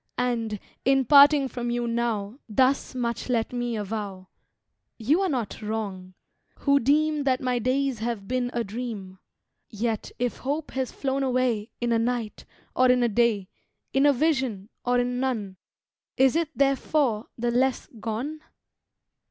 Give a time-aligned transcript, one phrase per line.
[0.17, 4.29] And, in parting from you now, Thus much let me avow
[4.97, 6.15] You are not wrong,
[6.57, 9.19] who deem That my days have been a dream;
[9.69, 12.45] Yet if hope has flown away In a night,
[12.75, 13.47] or in a day,
[13.93, 15.57] In a vision, or in none,
[16.17, 18.39] Is it therefore the less _gone?